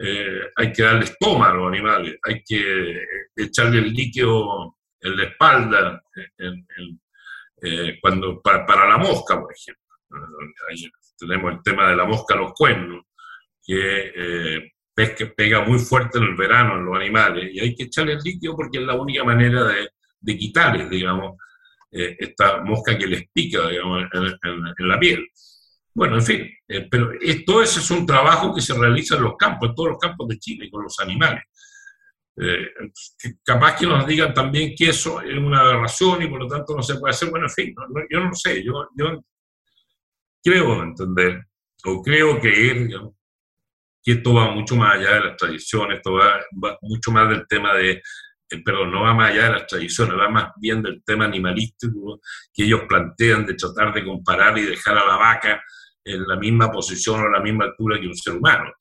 [0.02, 3.04] eh, hay que darle estómago a los animales, hay que
[3.36, 6.02] echarle el líquido en la espalda,
[7.62, 9.84] eh, cuando, para, la mosca, por ejemplo.
[11.18, 13.04] tenemos el tema de la mosca los cuernos.
[13.62, 14.72] que eh,
[15.36, 18.56] pega muy fuerte en el verano en los animales y hay que echarle el líquido
[18.56, 21.38] porque es la única manera de, de quitarles, digamos,
[21.92, 25.28] esta mosca que les pica, digamos, en, la piel.
[26.00, 27.12] Bueno, en fin, eh, pero
[27.46, 30.30] todo eso es un trabajo que se realiza en los campos, en todos los campos
[30.30, 31.44] de Chile, con los animales.
[32.38, 32.70] Eh,
[33.44, 36.82] capaz que nos digan también que eso es una aberración y por lo tanto no
[36.82, 37.30] se puede hacer.
[37.30, 37.76] Bueno, en fin,
[38.10, 39.26] yo no sé, yo, yo
[40.42, 41.46] creo entender,
[41.84, 42.88] o creo que,
[44.06, 46.40] esto va mucho más allá de las tradiciones, esto va,
[46.82, 50.30] mucho más del tema de, eh, pero no va más allá de las tradiciones, va
[50.30, 52.22] más bien del tema animalístico
[52.54, 55.62] que ellos plantean de tratar de comparar y dejar a la vaca
[56.04, 58.72] en la misma posición o la misma altura que un ser humano.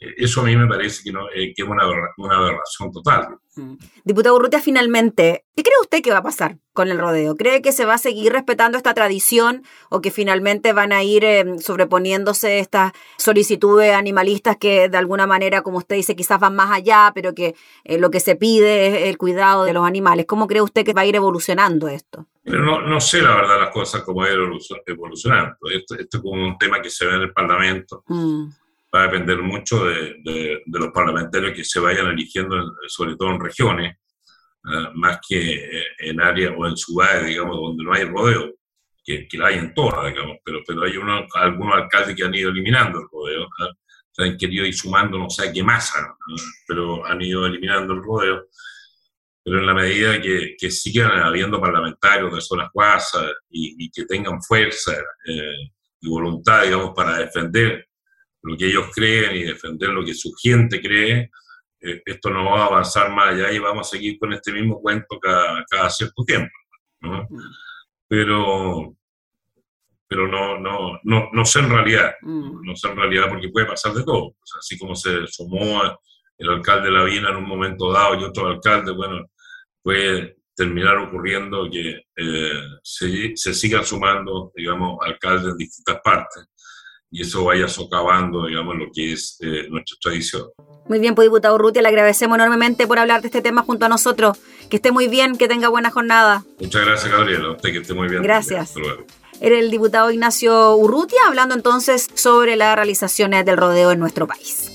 [0.00, 1.86] Eso a mí me parece que, no, eh, que es una,
[2.16, 3.36] una, aberración total.
[3.54, 3.74] Mm.
[4.02, 7.36] Diputado Urrutia, finalmente, ¿qué cree usted que va a pasar con el rodeo?
[7.36, 11.22] ¿Cree que se va a seguir respetando esta tradición o que finalmente van a ir
[11.26, 16.70] eh, sobreponiéndose estas solicitudes animalistas que de alguna manera, como usted dice, quizás van más
[16.70, 20.24] allá, pero que eh, lo que se pide es el cuidado de los animales?
[20.24, 22.26] ¿Cómo cree usted que va a ir evolucionando esto?
[22.44, 24.38] No, no sé la verdad las cosas cómo va a ir
[24.86, 25.56] evolucionando.
[25.70, 28.02] Esto, esto es como un tema que se ve en el Parlamento.
[28.06, 28.59] Mm
[28.94, 33.40] va a depender mucho de, de, los parlamentarios que se vayan eligiendo, sobre todo en
[33.40, 33.96] regiones,
[34.64, 38.52] eh, más que en áreas o en ciudades, digamos, donde no hay rodeo,
[39.04, 42.34] que, que la hay en todas, digamos, pero, pero hay unos, algunos alcaldes que han
[42.34, 43.72] ido eliminando el rodeo, ¿eh?
[44.12, 46.16] se han querido ir sumando no sé qué masa,
[46.66, 48.46] pero han ido eliminando el rodeo.
[49.42, 54.04] Pero en la medida que, que sigan habiendo parlamentarios de zonas guasas y, y, que
[54.04, 54.92] tengan fuerza
[55.26, 57.88] eh, y voluntad, digamos, para defender
[58.42, 61.30] lo que ellos creen y defender lo que su gente cree,
[61.80, 64.80] eh, esto no va a avanzar más allá y vamos a seguir con este mismo
[64.80, 66.52] cuento cada, cada cierto tiempo.
[67.00, 67.22] ¿no?
[67.22, 67.52] Mm.
[68.08, 68.96] Pero,
[70.08, 72.62] pero no, no, no, no sé en realidad, mm.
[72.64, 74.34] no sé en realidad porque puede pasar de todo.
[74.58, 75.82] así como se sumó
[76.36, 79.26] el alcalde de La Vina en un momento dado y otro alcalde, bueno,
[79.82, 86.50] puede terminar ocurriendo que eh, se, se sigan sumando, digamos, alcaldes en distintas partes
[87.10, 90.44] y eso vaya socavando, digamos, lo que es eh, nuestra tradición.
[90.88, 93.88] Muy bien, pues diputado Rutia, le agradecemos enormemente por hablar de este tema junto a
[93.88, 94.38] nosotros.
[94.68, 96.44] Que esté muy bien, que tenga buena jornada.
[96.60, 97.52] Muchas gracias, Gabriela.
[97.52, 98.22] usted que esté muy bien.
[98.22, 98.74] Gracias.
[99.40, 104.70] Era el diputado Ignacio Urrutia hablando entonces sobre las realizaciones del rodeo en nuestro país.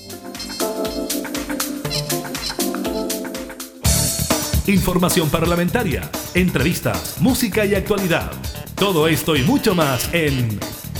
[4.66, 8.32] Información parlamentaria, entrevistas, música y actualidad.
[8.74, 10.58] Todo esto y mucho más en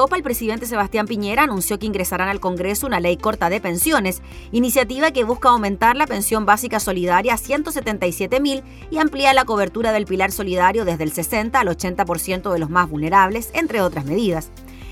[0.00, 5.10] El presidente Sebastián Piñera anunció que ingresarán al Congreso una ley corta de pensiones, iniciativa
[5.10, 10.06] que busca aumentar la pensión básica solidaria a 177 mil y ampliar la cobertura del
[10.06, 14.50] pilar solidario desde el 60 al 80% de los más vulnerables, entre otras medidas.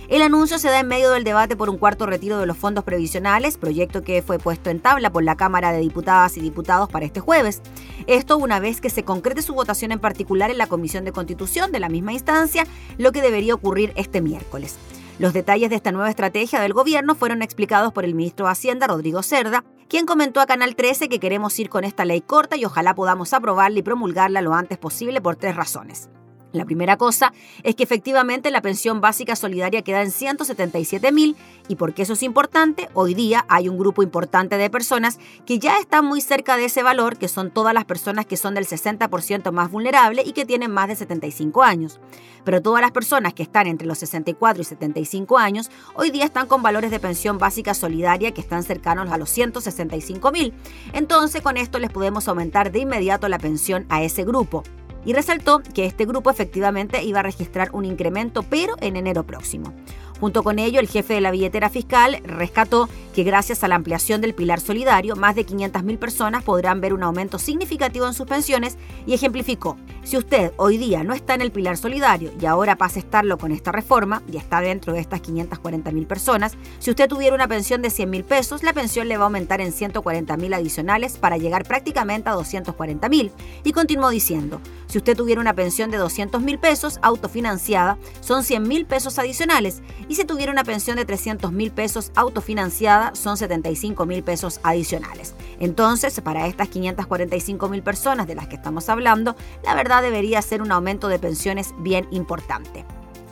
[0.08, 2.84] El anuncio se da en medio del debate por un cuarto retiro de los fondos
[2.84, 7.06] previsionales, proyecto que fue puesto en tabla por la Cámara de Diputadas y Diputados para
[7.06, 7.62] este jueves.
[8.06, 11.72] Esto una vez que se concrete su votación en particular en la Comisión de Constitución
[11.72, 12.66] de la misma instancia,
[12.98, 14.76] lo que debería ocurrir este miércoles.
[15.18, 18.86] Los detalles de esta nueva estrategia del gobierno fueron explicados por el ministro de Hacienda,
[18.86, 22.64] Rodrigo Cerda, quien comentó a Canal 13 que queremos ir con esta ley corta y
[22.64, 26.08] ojalá podamos aprobarla y promulgarla lo antes posible por tres razones.
[26.52, 31.36] La primera cosa es que efectivamente la pensión básica solidaria queda en 177 mil
[31.68, 35.78] y porque eso es importante, hoy día hay un grupo importante de personas que ya
[35.78, 39.52] están muy cerca de ese valor, que son todas las personas que son del 60%
[39.52, 42.00] más vulnerable y que tienen más de 75 años.
[42.44, 46.46] Pero todas las personas que están entre los 64 y 75 años hoy día están
[46.46, 50.54] con valores de pensión básica solidaria que están cercanos a los 165 mil.
[50.94, 54.62] Entonces con esto les podemos aumentar de inmediato la pensión a ese grupo
[55.04, 59.72] y resaltó que este grupo efectivamente iba a registrar un incremento, pero en enero próximo.
[60.20, 64.20] Junto con ello, el jefe de la billetera fiscal rescató que gracias a la ampliación
[64.20, 68.76] del pilar solidario, más de 500.000 personas podrán ver un aumento significativo en sus pensiones
[69.06, 69.76] y ejemplificó,
[70.08, 73.36] si usted hoy día no está en el pilar solidario y ahora pasa a estarlo
[73.36, 77.82] con esta reforma y está dentro de estas 540.000 personas, si usted tuviera una pensión
[77.82, 82.30] de 100.000 pesos, la pensión le va a aumentar en 140.000 adicionales para llegar prácticamente
[82.30, 83.30] a 240.000.
[83.64, 89.18] Y continuó diciendo, si usted tuviera una pensión de 200.000 pesos autofinanciada, son 100.000 pesos
[89.18, 94.60] adicionales y si tuviera una pensión de 300 mil pesos autofinanciada son 75 mil pesos
[94.62, 95.34] adicionales.
[95.60, 100.62] Entonces, para estas 545 mil personas de las que estamos hablando, la verdad debería ser
[100.62, 102.84] un aumento de pensiones bien importante.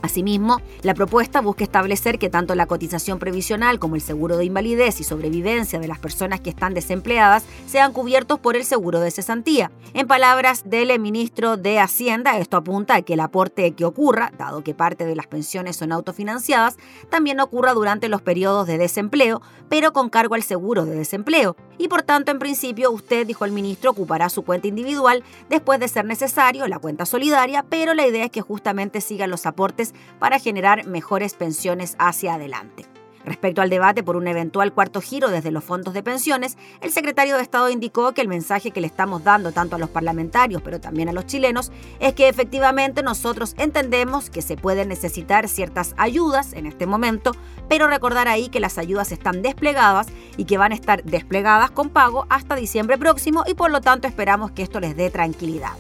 [0.07, 5.01] Asimismo, la propuesta busca establecer que tanto la cotización previsional como el seguro de invalidez
[5.01, 9.73] y sobrevivencia de las personas que están desempleadas sean cubiertos por el seguro de cesantía.
[9.95, 14.63] En palabras del ministro de Hacienda, esto apunta a que el aporte que ocurra, dado
[14.63, 16.77] que parte de las pensiones son autofinanciadas,
[17.11, 21.57] también ocurra durante los periodos de desempleo, pero con cargo al seguro de desempleo.
[21.79, 25.89] Y por tanto, en principio, usted, dijo el ministro, ocupará su cuenta individual después de
[25.89, 30.39] ser necesario la cuenta solidaria, pero la idea es que justamente sigan los aportes para
[30.39, 32.87] generar mejores pensiones hacia adelante.
[33.27, 37.37] Respecto al debate por un eventual cuarto giro desde los fondos de pensiones, el secretario
[37.37, 40.81] de Estado indicó que el mensaje que le estamos dando tanto a los parlamentarios, pero
[40.81, 46.53] también a los chilenos, es que efectivamente nosotros entendemos que se pueden necesitar ciertas ayudas
[46.53, 47.33] en este momento,
[47.69, 51.89] pero recordar ahí que las ayudas están desplegadas y que van a estar desplegadas con
[51.89, 55.73] pago hasta diciembre próximo y por lo tanto esperamos que esto les dé tranquilidad.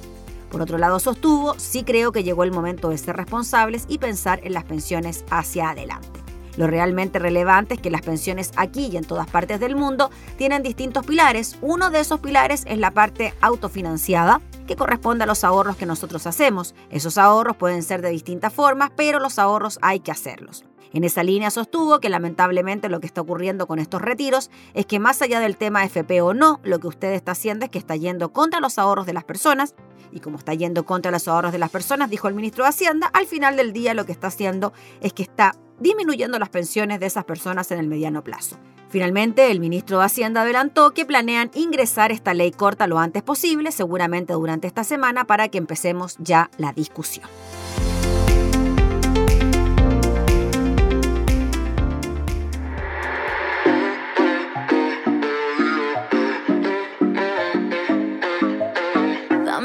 [0.51, 4.41] Por otro lado, sostuvo, sí creo que llegó el momento de ser responsables y pensar
[4.45, 6.27] en las pensiones hacia adelante.
[6.57, 10.63] Lo realmente relevante es que las pensiones aquí y en todas partes del mundo tienen
[10.63, 11.59] distintos pilares.
[11.61, 16.27] Uno de esos pilares es la parte autofinanciada, que corresponde a los ahorros que nosotros
[16.27, 16.75] hacemos.
[16.91, 20.65] Esos ahorros pueden ser de distintas formas, pero los ahorros hay que hacerlos.
[20.93, 24.99] En esa línea sostuvo que lamentablemente lo que está ocurriendo con estos retiros es que
[24.99, 27.97] más allá del tema FP o no, lo que usted está haciendo es que está
[27.97, 29.75] yendo contra los ahorros de las personas
[30.17, 33.09] y como está yendo contra los ahorros de las personas, dijo el ministro de Hacienda,
[33.13, 37.07] al final del día lo que está haciendo es que está disminuyendo las pensiones de
[37.07, 38.57] esas personas en el mediano plazo.
[38.89, 43.73] Finalmente, el ministro de Hacienda adelantó que planean ingresar esta ley corta lo antes posible,
[43.73, 47.29] seguramente durante esta semana, para que empecemos ya la discusión.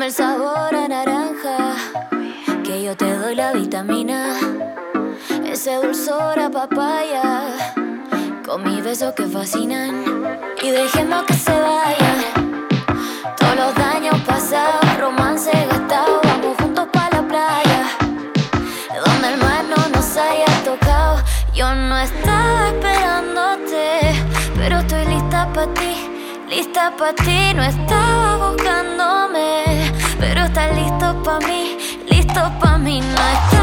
[0.01, 1.75] Dame el sabor a naranja,
[2.63, 4.35] que yo te doy la vitamina.
[5.45, 7.43] Ese dulzor a papaya,
[8.43, 10.03] con mis besos que fascinan.
[10.63, 12.67] Y dejemos que se vayan
[13.37, 16.19] todos los daños pasados, romance gastado.
[16.23, 17.83] Vamos juntos para la playa,
[19.05, 21.21] donde el mar no nos haya tocado.
[21.53, 24.15] Yo no estaba esperándote,
[24.57, 26.11] pero estoy lista para ti.
[26.51, 29.10] Lista pa' ti, no estaba buscándome,
[32.31, 33.60] listo pa' mí, no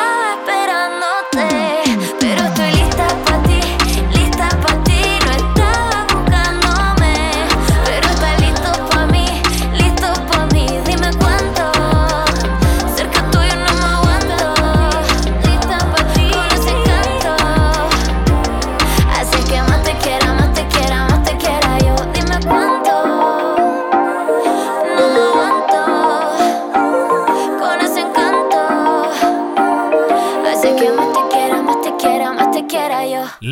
[0.00, 1.46] estaba esperándote,
[2.18, 3.39] pero estoy lista para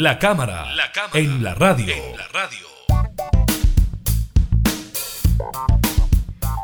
[0.08, 0.64] La cámara,
[1.12, 1.94] en la radio.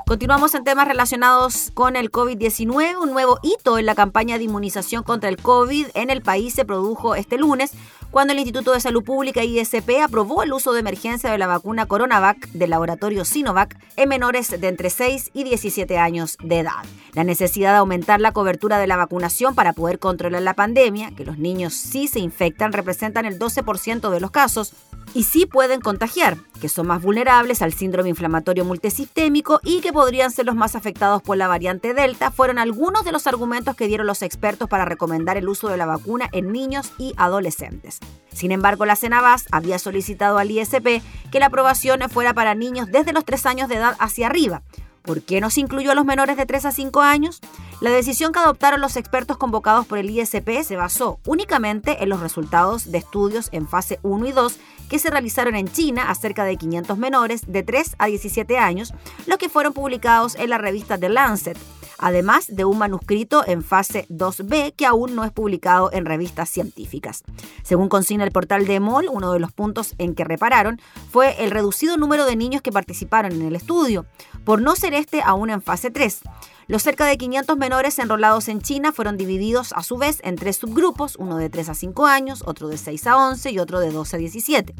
[0.07, 2.97] Continuamos en temas relacionados con el COVID-19.
[3.03, 6.64] Un nuevo hito en la campaña de inmunización contra el COVID en el país se
[6.64, 7.72] produjo este lunes
[8.14, 11.86] cuando el Instituto de Salud Pública ISP aprobó el uso de emergencia de la vacuna
[11.86, 16.84] Coronavac del laboratorio Sinovac en menores de entre 6 y 17 años de edad.
[17.14, 21.24] La necesidad de aumentar la cobertura de la vacunación para poder controlar la pandemia, que
[21.24, 24.74] los niños sí se infectan, representan el 12% de los casos
[25.12, 30.30] y sí pueden contagiar, que son más vulnerables al síndrome inflamatorio multisistémico y que podrían
[30.30, 34.06] ser los más afectados por la variante Delta, fueron algunos de los argumentos que dieron
[34.06, 38.00] los expertos para recomendar el uso de la vacuna en niños y adolescentes.
[38.32, 43.12] Sin embargo, la Cenabas había solicitado al ISP que la aprobación fuera para niños desde
[43.12, 44.62] los 3 años de edad hacia arriba.
[45.02, 47.40] ¿Por qué no se incluyó a los menores de 3 a 5 años?
[47.80, 52.20] La decisión que adoptaron los expertos convocados por el ISP se basó únicamente en los
[52.20, 56.44] resultados de estudios en fase 1 y 2 que se realizaron en China a cerca
[56.44, 58.94] de 500 menores de 3 a 17 años,
[59.26, 61.59] los que fueron publicados en la revista The Lancet,
[62.05, 67.24] además de un manuscrito en fase 2B que aún no es publicado en revistas científicas.
[67.62, 71.50] Según consigna el portal de EMOL, uno de los puntos en que repararon fue el
[71.50, 74.05] reducido número de niños que participaron en el estudio,
[74.44, 76.20] por no ser este aún en fase 3.
[76.66, 80.57] Los cerca de 500 menores enrolados en China fueron divididos a su vez en tres
[80.59, 83.90] subgrupos, uno de 3 a 5 años, otro de 6 a 11 y otro de
[83.90, 84.74] 12 a 17,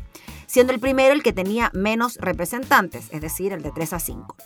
[0.47, 4.37] siendo el primero el que tenía menos representantes, es decir, el de 3 a 5.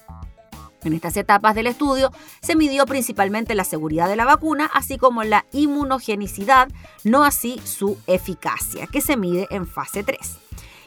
[0.88, 2.10] En estas etapas del estudio
[2.40, 6.68] se midió principalmente la seguridad de la vacuna, así como la inmunogenicidad,
[7.04, 10.18] no así su eficacia, que se mide en fase 3.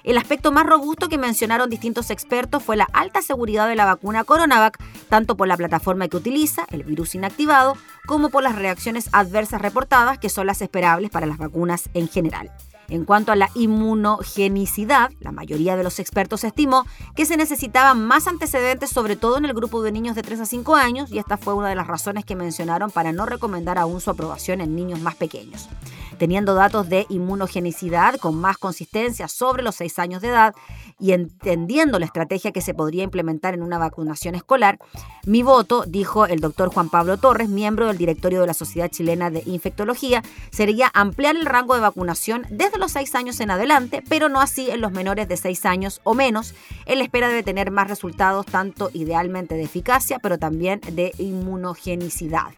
[0.03, 4.23] El aspecto más robusto que mencionaron distintos expertos fue la alta seguridad de la vacuna
[4.23, 7.77] Coronavac, tanto por la plataforma que utiliza, el virus inactivado,
[8.07, 12.51] como por las reacciones adversas reportadas, que son las esperables para las vacunas en general.
[12.91, 16.85] En cuanto a la inmunogenicidad, la mayoría de los expertos estimó
[17.15, 20.45] que se necesitaban más antecedentes, sobre todo en el grupo de niños de 3 a
[20.45, 24.01] 5 años, y esta fue una de las razones que mencionaron para no recomendar aún
[24.01, 25.69] su aprobación en niños más pequeños.
[26.17, 30.53] Teniendo datos de inmunogenicidad con más consistencia sobre los 6 años de edad
[30.99, 34.79] y entendiendo la estrategia que se podría implementar en una vacunación escolar,
[35.25, 39.29] mi voto, dijo el doctor Juan Pablo Torres, miembro del directorio de la Sociedad Chilena
[39.29, 44.27] de Infectología, sería ampliar el rango de vacunación desde los 6 años en adelante, pero
[44.27, 46.53] no así en los menores de 6 años o menos.
[46.85, 52.51] En la espera de tener más resultados, tanto idealmente de eficacia, pero también de inmunogenicidad.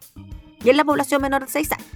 [0.64, 1.86] Y en la población menor de 6 años.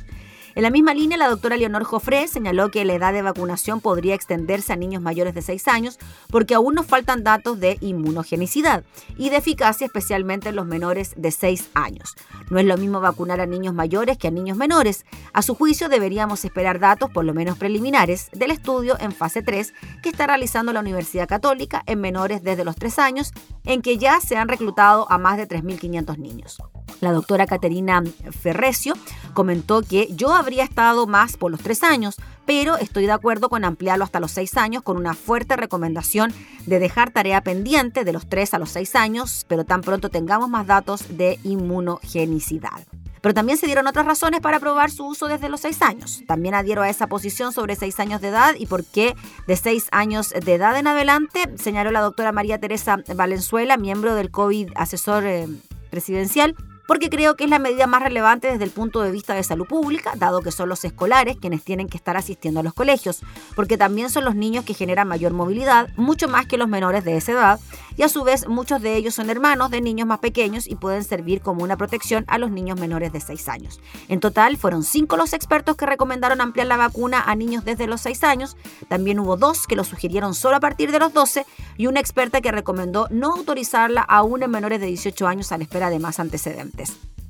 [0.54, 4.14] En la misma línea, la doctora Leonor Joffre señaló que la edad de vacunación podría
[4.14, 5.98] extenderse a niños mayores de 6 años
[6.30, 8.84] porque aún nos faltan datos de inmunogenicidad
[9.16, 12.14] y de eficacia, especialmente en los menores de 6 años.
[12.50, 15.04] No es lo mismo vacunar a niños mayores que a niños menores.
[15.32, 19.72] A su juicio, deberíamos esperar datos, por lo menos preliminares, del estudio en fase 3
[20.02, 23.32] que está realizando la Universidad Católica en menores desde los 3 años,
[23.64, 26.58] en que ya se han reclutado a más de 3.500 niños.
[27.00, 28.94] La doctora Caterina Ferrecio
[29.34, 33.64] comentó que yo habría estado más por los tres años, pero estoy de acuerdo con
[33.64, 36.32] ampliarlo hasta los seis años con una fuerte recomendación
[36.66, 40.48] de dejar tarea pendiente de los tres a los seis años, pero tan pronto tengamos
[40.48, 42.86] más datos de inmunogenicidad.
[43.20, 46.22] Pero también se dieron otras razones para aprobar su uso desde los seis años.
[46.26, 49.14] También adhiero a esa posición sobre seis años de edad y por qué
[49.46, 54.30] de seis años de edad en adelante, señaló la doctora María Teresa Valenzuela, miembro del
[54.30, 55.48] COVID asesor eh,
[55.90, 56.54] presidencial
[56.88, 59.66] porque creo que es la medida más relevante desde el punto de vista de salud
[59.66, 63.20] pública, dado que son los escolares quienes tienen que estar asistiendo a los colegios,
[63.54, 67.18] porque también son los niños que generan mayor movilidad, mucho más que los menores de
[67.18, 67.60] esa edad,
[67.98, 71.04] y a su vez muchos de ellos son hermanos de niños más pequeños y pueden
[71.04, 73.80] servir como una protección a los niños menores de 6 años.
[74.08, 78.00] En total, fueron 5 los expertos que recomendaron ampliar la vacuna a niños desde los
[78.00, 78.56] 6 años,
[78.88, 81.44] también hubo dos que lo sugirieron solo a partir de los 12
[81.76, 85.64] y una experta que recomendó no autorizarla aún en menores de 18 años a la
[85.64, 86.77] espera de más antecedentes.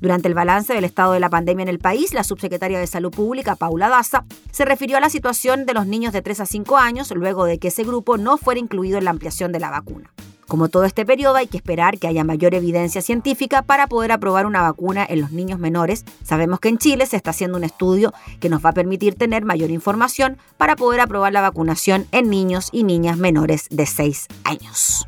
[0.01, 3.11] Durante el balance del estado de la pandemia en el país, la subsecretaria de Salud
[3.11, 6.77] Pública, Paula Daza, se refirió a la situación de los niños de 3 a 5
[6.77, 10.11] años luego de que ese grupo no fuera incluido en la ampliación de la vacuna.
[10.47, 14.47] Como todo este periodo, hay que esperar que haya mayor evidencia científica para poder aprobar
[14.47, 16.05] una vacuna en los niños menores.
[16.23, 19.45] Sabemos que en Chile se está haciendo un estudio que nos va a permitir tener
[19.45, 25.07] mayor información para poder aprobar la vacunación en niños y niñas menores de 6 años.